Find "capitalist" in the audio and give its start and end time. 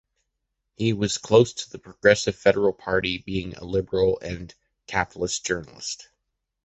4.87-5.45